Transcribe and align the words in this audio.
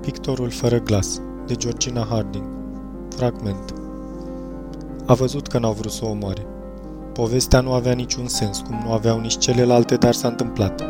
Pictorul 0.00 0.50
fără 0.50 0.78
glas, 0.78 1.20
de 1.46 1.54
Georgina 1.54 2.06
Harding 2.10 2.44
Fragment 3.16 3.74
A 5.06 5.14
văzut 5.14 5.46
că 5.46 5.58
n-au 5.58 5.72
vrut 5.72 5.90
să 5.90 6.04
o 6.04 6.08
omoare. 6.08 6.46
Povestea 7.12 7.60
nu 7.60 7.72
avea 7.72 7.92
niciun 7.92 8.26
sens, 8.26 8.58
cum 8.58 8.82
nu 8.84 8.92
aveau 8.92 9.20
nici 9.20 9.38
celelalte, 9.38 9.94
dar 9.94 10.14
s-a 10.14 10.28
întâmplat. 10.28 10.82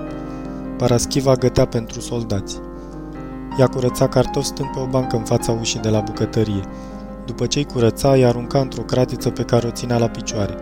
Paraschiva 0.76 1.34
gătea 1.34 1.64
pentru 1.64 2.00
soldați. 2.00 2.58
Ea 3.58 3.66
curăța 3.66 4.08
cartofi 4.08 4.46
stând 4.46 4.68
pe 4.74 4.80
o 4.80 4.86
bancă 4.86 5.16
în 5.16 5.24
fața 5.24 5.52
ușii 5.52 5.80
de 5.80 5.88
la 5.88 6.00
bucătărie. 6.00 6.62
După 7.26 7.46
ce 7.46 7.58
îi 7.58 7.64
curăța, 7.64 8.12
îi 8.12 8.24
arunca 8.24 8.60
într-o 8.60 8.82
cratiță 8.82 9.30
pe 9.30 9.42
care 9.42 9.66
o 9.66 9.70
ținea 9.70 9.98
la 9.98 10.08
picioare. 10.08 10.54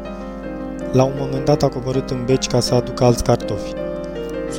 La 0.93 1.05
un 1.05 1.15
moment 1.19 1.45
dat 1.45 1.63
a 1.63 1.69
coborât 1.69 2.11
în 2.11 2.25
beci 2.27 2.47
ca 2.47 2.61
să 2.61 2.75
aducă 2.75 3.05
alți 3.05 3.25
cartofi. 3.25 3.73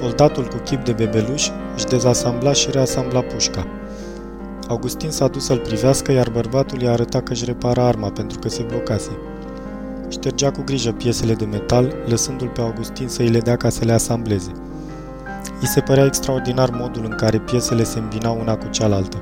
Soldatul 0.02 0.48
cu 0.48 0.58
chip 0.58 0.84
de 0.84 0.92
bebeluș 0.92 1.50
își 1.76 1.86
dezasambla 1.86 2.54
și 2.54 2.72
reasambla 2.72 3.22
pușca. 3.22 3.79
Augustin 4.70 5.10
s-a 5.10 5.28
dus 5.28 5.46
să-l 5.46 5.58
privească, 5.58 6.12
iar 6.12 6.30
bărbatul 6.30 6.82
i-a 6.82 6.92
arătat 6.92 7.24
că 7.24 7.32
își 7.32 7.46
repara 7.46 7.88
arma 7.88 8.10
pentru 8.10 8.40
că 8.40 8.50
se 8.50 8.66
blocase. 8.68 9.10
Ștergea 10.10 10.52
cu 10.52 10.62
grijă 10.66 10.92
piesele 10.92 11.34
de 11.34 11.46
metal, 11.46 11.96
lăsându-l 12.08 12.48
pe 12.48 12.62
Augustin 12.62 13.08
să 13.08 13.22
îi 13.22 13.28
le 13.28 13.40
dea 13.40 13.56
ca 13.56 13.70
să 13.70 13.86
le 13.86 13.92
asambleze. 13.92 14.52
I 15.62 15.68
se 15.68 15.80
părea 15.80 16.06
extraordinar 16.06 16.70
modul 16.70 17.04
în 17.04 17.16
care 17.16 17.38
piesele 17.38 17.84
se 17.84 18.00
îmbinau 18.00 18.40
una 18.40 18.56
cu 18.56 18.68
cealaltă. 18.68 19.18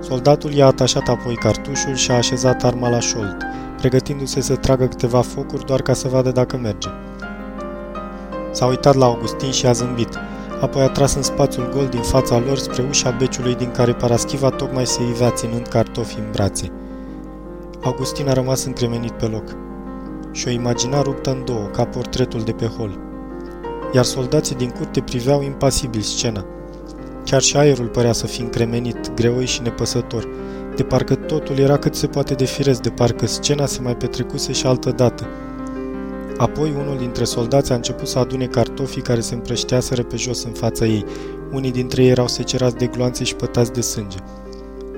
Soldatul 0.00 0.52
i-a 0.52 0.66
atașat 0.66 1.08
apoi 1.08 1.34
cartușul 1.34 1.94
și 1.94 2.10
a 2.10 2.14
așezat 2.14 2.64
arma 2.64 2.88
la 2.88 3.00
șold, 3.00 3.36
pregătindu-se 3.78 4.40
să 4.40 4.56
tragă 4.56 4.86
câteva 4.86 5.20
focuri 5.20 5.66
doar 5.66 5.82
ca 5.82 5.92
să 5.92 6.08
vadă 6.08 6.30
dacă 6.30 6.56
merge. 6.56 6.88
S-a 8.50 8.66
uitat 8.66 8.94
la 8.94 9.04
Augustin 9.04 9.50
și 9.50 9.66
a 9.66 9.72
zâmbit, 9.72 10.18
apoi 10.60 10.82
a 10.82 10.88
tras 10.88 11.14
în 11.14 11.22
spațiul 11.22 11.70
gol 11.74 11.86
din 11.86 12.02
fața 12.02 12.38
lor 12.38 12.58
spre 12.58 12.86
ușa 12.88 13.10
beciului 13.10 13.54
din 13.54 13.70
care 13.70 13.92
Paraschiva 13.92 14.50
tocmai 14.50 14.86
se 14.86 15.02
ivea 15.02 15.30
ținând 15.30 15.66
cartofi 15.66 16.18
în 16.18 16.24
brațe. 16.32 16.72
Augustin 17.82 18.28
a 18.28 18.32
rămas 18.32 18.64
încremenit 18.64 19.12
pe 19.12 19.26
loc 19.26 19.44
și 20.32 20.48
o 20.48 20.50
imagina 20.50 21.02
ruptă 21.02 21.30
în 21.30 21.44
două, 21.44 21.66
ca 21.72 21.84
portretul 21.84 22.40
de 22.40 22.52
pe 22.52 22.66
hol. 22.66 22.98
Iar 23.92 24.04
soldații 24.04 24.56
din 24.56 24.68
curte 24.68 25.00
priveau 25.00 25.42
impasibil 25.42 26.00
scena. 26.00 26.44
Chiar 27.24 27.40
și 27.40 27.56
aerul 27.56 27.86
părea 27.86 28.12
să 28.12 28.26
fie 28.26 28.42
încremenit, 28.42 29.14
greoi 29.14 29.46
și 29.46 29.62
nepăsător, 29.62 30.28
de 30.76 30.82
parcă 30.82 31.14
totul 31.14 31.58
era 31.58 31.76
cât 31.76 31.94
se 31.94 32.06
poate 32.06 32.34
de 32.34 32.44
firesc, 32.44 32.80
de 32.80 32.90
parcă 32.90 33.26
scena 33.26 33.66
se 33.66 33.80
mai 33.82 33.96
petrecuse 33.96 34.52
și 34.52 34.66
altă 34.66 34.90
dată. 34.90 35.26
Apoi 36.36 36.74
unul 36.78 36.96
dintre 36.98 37.24
soldați 37.24 37.72
a 37.72 37.74
început 37.74 38.06
să 38.06 38.18
adune 38.18 38.46
cartofii 38.46 39.02
care 39.02 39.20
se 39.20 39.34
împrășteaseră 39.34 40.02
pe 40.02 40.16
jos 40.16 40.44
în 40.44 40.52
fața 40.52 40.86
ei. 40.86 41.04
Unii 41.52 41.72
dintre 41.72 42.02
ei 42.02 42.08
erau 42.08 42.28
secerați 42.28 42.76
de 42.76 42.86
gloanțe 42.86 43.24
și 43.24 43.34
pătați 43.34 43.72
de 43.72 43.80
sânge. 43.80 44.18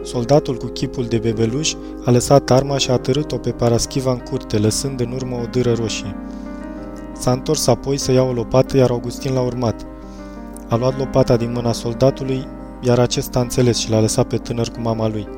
Soldatul 0.02 0.56
cu 0.56 0.66
chipul 0.66 1.04
de 1.04 1.18
bebeluș 1.18 1.74
a 2.04 2.10
lăsat 2.10 2.50
arma 2.50 2.78
și 2.78 2.90
a 2.90 2.96
târât-o 2.96 3.36
pe 3.36 3.50
paraschiva 3.50 4.10
în 4.10 4.18
curte, 4.18 4.58
lăsând 4.58 5.00
în 5.00 5.12
urmă 5.12 5.36
o 5.36 5.46
dâră 5.50 5.72
roșie. 5.72 6.16
S-a 7.18 7.32
întors 7.32 7.66
apoi 7.66 7.96
să 7.96 8.12
ia 8.12 8.22
o 8.22 8.32
lopată, 8.32 8.76
iar 8.76 8.90
Augustin 8.90 9.34
l-a 9.34 9.40
urmat. 9.40 9.86
A 10.68 10.76
luat 10.76 10.98
lopata 10.98 11.36
din 11.36 11.52
mâna 11.52 11.72
soldatului, 11.72 12.46
iar 12.80 12.98
acesta 12.98 13.38
a 13.38 13.42
înțeles 13.42 13.76
și 13.76 13.90
l-a 13.90 14.00
lăsat 14.00 14.26
pe 14.26 14.36
tânăr 14.36 14.68
cu 14.68 14.80
mama 14.80 15.08
lui. 15.08 15.28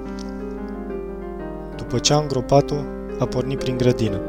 După 1.76 1.98
ce 1.98 2.12
a 2.12 2.18
îngropat-o, 2.18 2.76
a 3.18 3.24
pornit 3.24 3.58
prin 3.58 3.76
grădină. 3.76 4.20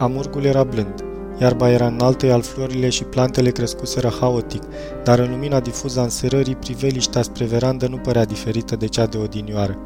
Amurgul 0.00 0.44
era 0.44 0.64
blând, 0.64 1.04
iarba 1.40 1.70
era 1.70 1.86
înaltă, 1.86 2.26
iar 2.26 2.40
florile 2.40 2.88
și 2.88 3.04
plantele 3.04 3.50
crescuseră 3.50 4.12
haotic, 4.20 4.62
dar 5.04 5.18
în 5.18 5.30
lumina 5.30 5.60
difuză 5.60 6.00
a 6.00 6.02
înserării, 6.02 6.54
priveliștea 6.54 7.22
spre 7.22 7.44
verandă 7.44 7.86
nu 7.86 7.96
părea 7.96 8.24
diferită 8.24 8.76
de 8.76 8.86
cea 8.86 9.06
de 9.06 9.16
odinioară. 9.16 9.78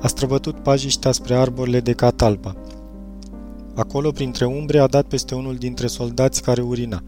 A 0.00 0.06
străbătut 0.06 0.58
pajiștea 0.58 1.12
spre 1.12 1.34
arborile 1.34 1.80
de 1.80 1.92
catalpa. 1.92 2.54
Acolo, 3.74 4.10
printre 4.10 4.44
umbre, 4.44 4.78
a 4.78 4.86
dat 4.86 5.04
peste 5.04 5.34
unul 5.34 5.54
dintre 5.54 5.86
soldați 5.86 6.42
care 6.42 6.60
urina. 6.60 7.02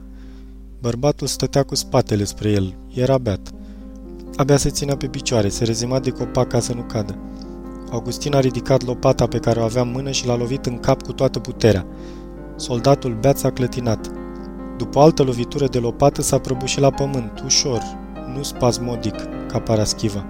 Bărbatul 0.80 1.26
stătea 1.26 1.62
cu 1.62 1.74
spatele 1.74 2.24
spre 2.24 2.50
el, 2.50 2.74
era 2.94 3.18
beat. 3.18 3.50
Abia 4.36 4.56
se 4.56 4.70
ținea 4.70 4.96
pe 4.96 5.06
picioare, 5.06 5.48
se 5.48 5.64
rezima 5.64 5.98
de 5.98 6.10
copac 6.10 6.48
ca 6.48 6.60
să 6.60 6.72
nu 6.72 6.82
cadă. 6.82 7.18
Augustin 7.90 8.34
a 8.34 8.40
ridicat 8.40 8.86
lopata 8.86 9.26
pe 9.26 9.38
care 9.38 9.60
o 9.60 9.62
avea 9.62 9.82
în 9.82 9.90
mână 9.90 10.10
și 10.10 10.26
l-a 10.26 10.36
lovit 10.36 10.66
în 10.66 10.78
cap 10.78 11.02
cu 11.02 11.12
toată 11.12 11.38
puterea. 11.38 11.86
Soldatul 12.56 13.16
beat 13.20 13.38
s-a 13.38 13.50
clătinat. 13.50 14.10
După 14.76 14.98
o 14.98 15.02
altă 15.02 15.22
lovitură 15.22 15.66
de 15.66 15.78
lopată 15.78 16.22
s-a 16.22 16.38
prăbușit 16.38 16.80
la 16.80 16.90
pământ, 16.90 17.42
ușor, 17.44 17.82
nu 18.36 18.42
spasmodic, 18.42 19.14
ca 19.48 19.58
paraschiva. 19.58 20.24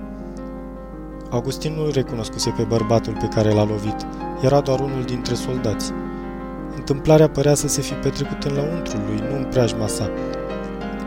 Augustin 1.30 1.72
nu-l 1.72 1.90
recunoscuse 1.92 2.54
pe 2.56 2.62
bărbatul 2.62 3.16
pe 3.20 3.28
care 3.34 3.52
l-a 3.52 3.64
lovit. 3.64 4.06
Era 4.42 4.60
doar 4.60 4.80
unul 4.80 5.02
dintre 5.02 5.34
soldați. 5.34 5.92
Întâmplarea 6.76 7.28
părea 7.28 7.54
să 7.54 7.68
se 7.68 7.80
fi 7.80 7.92
petrecut 7.92 8.42
în 8.42 8.52
lăuntrul 8.52 9.00
lui, 9.06 9.28
nu 9.30 9.36
în 9.36 9.44
preajma 9.50 9.86
sa. 9.86 10.10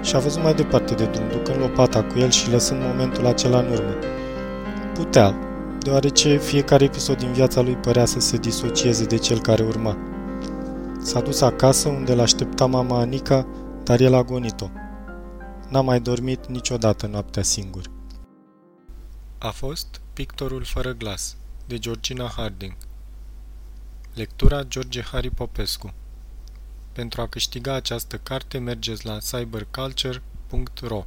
Și 0.01 0.15
a 0.15 0.19
văzut 0.19 0.43
mai 0.43 0.53
departe 0.53 0.93
de 0.93 1.05
drum, 1.05 1.27
ducând 1.31 1.59
lopata 1.59 2.03
cu 2.03 2.19
el 2.19 2.29
și 2.29 2.51
lăsând 2.51 2.81
momentul 2.81 3.25
acela 3.25 3.59
în 3.59 3.71
urmă. 3.71 3.93
Putea, 4.93 5.35
deoarece 5.83 6.37
fiecare 6.37 6.83
episod 6.83 7.17
din 7.17 7.31
viața 7.33 7.61
lui 7.61 7.75
părea 7.75 8.05
să 8.05 8.19
se 8.19 8.37
disocieze 8.37 9.05
de 9.05 9.17
cel 9.17 9.41
care 9.41 9.63
urma. 9.63 9.97
S-a 11.01 11.21
dus 11.21 11.41
acasă 11.41 11.89
unde 11.89 12.13
l-aștepta 12.13 12.65
mama 12.65 12.99
Anica, 12.99 13.47
dar 13.83 13.99
el 13.99 14.13
a 14.13 14.23
gonit-o. 14.23 14.69
N-a 15.69 15.81
mai 15.81 15.99
dormit 15.99 16.47
niciodată 16.47 17.07
noaptea 17.07 17.43
singur. 17.43 17.91
A 19.37 19.49
fost 19.49 20.01
Pictorul 20.13 20.63
fără 20.63 20.91
glas, 20.91 21.35
de 21.65 21.77
Georgina 21.77 22.31
Harding. 22.35 22.75
Lectura 24.13 24.63
George 24.63 25.01
Harry 25.01 25.29
Popescu. 25.29 25.93
Pentru 26.91 27.21
a 27.21 27.27
câștiga 27.27 27.73
această 27.73 28.17
carte 28.17 28.57
mergeți 28.57 29.05
la 29.05 29.17
cyberculture.ro 29.17 31.05